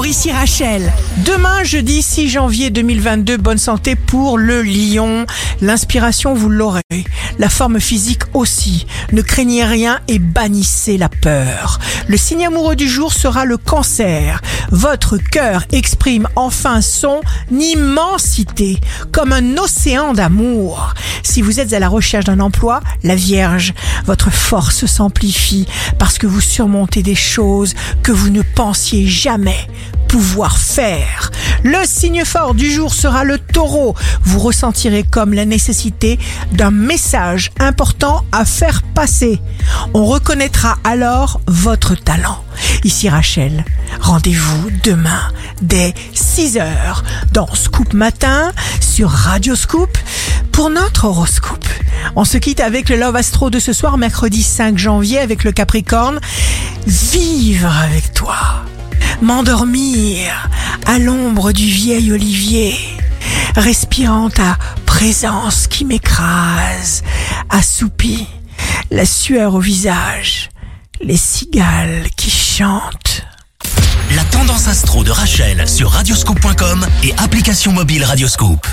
Bonjour, 0.00 0.12
ici 0.12 0.32
Rachel. 0.32 0.90
Demain, 1.26 1.62
jeudi 1.62 2.00
6 2.00 2.30
janvier 2.30 2.70
2022, 2.70 3.36
bonne 3.36 3.58
santé 3.58 3.96
pour 3.96 4.38
le 4.38 4.62
lion. 4.62 5.26
L'inspiration, 5.60 6.32
vous 6.32 6.48
l'aurez. 6.48 6.80
La 7.38 7.50
forme 7.50 7.80
physique 7.80 8.22
aussi. 8.32 8.86
Ne 9.12 9.20
craignez 9.20 9.62
rien 9.62 10.00
et 10.08 10.18
bannissez 10.18 10.96
la 10.96 11.10
peur. 11.10 11.80
Le 12.08 12.16
signe 12.16 12.46
amoureux 12.46 12.76
du 12.76 12.88
jour 12.88 13.12
sera 13.12 13.44
le 13.44 13.58
cancer. 13.58 14.40
Votre 14.70 15.18
cœur 15.18 15.64
exprime 15.70 16.28
enfin 16.34 16.80
son 16.80 17.20
immensité, 17.50 18.80
comme 19.12 19.32
un 19.32 19.58
océan 19.58 20.14
d'amour. 20.14 20.94
Si 21.22 21.42
vous 21.42 21.60
êtes 21.60 21.74
à 21.74 21.78
la 21.78 21.88
recherche 21.88 22.24
d'un 22.24 22.40
emploi, 22.40 22.80
la 23.02 23.16
Vierge, 23.16 23.74
votre 24.10 24.32
force 24.32 24.86
s'amplifie 24.86 25.68
parce 25.96 26.18
que 26.18 26.26
vous 26.26 26.40
surmontez 26.40 27.00
des 27.00 27.14
choses 27.14 27.74
que 28.02 28.10
vous 28.10 28.30
ne 28.30 28.42
pensiez 28.42 29.06
jamais 29.06 29.68
pouvoir 30.08 30.58
faire. 30.58 31.30
Le 31.62 31.78
signe 31.84 32.24
fort 32.24 32.54
du 32.54 32.72
jour 32.72 32.92
sera 32.92 33.22
le 33.22 33.38
taureau. 33.38 33.94
Vous 34.24 34.40
ressentirez 34.40 35.04
comme 35.04 35.32
la 35.32 35.44
nécessité 35.44 36.18
d'un 36.50 36.72
message 36.72 37.52
important 37.60 38.24
à 38.32 38.44
faire 38.44 38.82
passer. 38.82 39.40
On 39.94 40.04
reconnaîtra 40.04 40.78
alors 40.82 41.40
votre 41.46 41.94
talent. 41.94 42.42
Ici 42.82 43.08
Rachel, 43.08 43.64
rendez-vous 44.00 44.70
demain 44.82 45.22
dès 45.62 45.94
6h 46.16 46.64
dans 47.32 47.54
Scoop 47.54 47.94
Matin 47.94 48.50
sur 48.80 49.08
Radio 49.08 49.54
Scoop 49.54 49.96
pour 50.50 50.68
notre 50.68 51.04
horoscope. 51.04 51.64
On 52.16 52.24
se 52.24 52.38
quitte 52.38 52.60
avec 52.60 52.88
le 52.88 52.96
Love 52.96 53.16
Astro 53.16 53.50
de 53.50 53.58
ce 53.58 53.72
soir, 53.72 53.98
mercredi 53.98 54.42
5 54.42 54.76
janvier, 54.78 55.18
avec 55.18 55.44
le 55.44 55.52
Capricorne. 55.52 56.20
Vivre 56.86 57.74
avec 57.84 58.12
toi. 58.12 58.36
M'endormir 59.22 60.48
à 60.86 60.98
l'ombre 60.98 61.52
du 61.52 61.66
vieil 61.66 62.12
olivier, 62.12 62.74
respirant 63.54 64.30
ta 64.30 64.56
présence 64.86 65.66
qui 65.66 65.84
m'écrase, 65.84 67.02
assoupie, 67.48 68.26
la 68.90 69.04
sueur 69.04 69.54
au 69.54 69.60
visage, 69.60 70.48
les 71.02 71.16
cigales 71.16 72.08
qui 72.16 72.30
chantent. 72.30 73.24
La 74.16 74.24
tendance 74.24 74.66
astro 74.66 75.04
de 75.04 75.10
Rachel 75.10 75.68
sur 75.68 75.90
radioscope.com 75.90 76.84
et 77.04 77.12
application 77.18 77.72
mobile 77.72 78.04
Radioscope. 78.04 78.66